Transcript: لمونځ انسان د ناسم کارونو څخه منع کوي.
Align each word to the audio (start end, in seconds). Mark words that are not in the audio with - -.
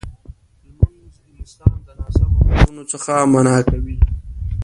لمونځ 0.75 1.15
انسان 1.39 1.75
د 1.85 1.87
ناسم 1.99 2.29
کارونو 2.47 2.83
څخه 2.91 3.13
منع 3.33 3.57
کوي. 3.69 3.97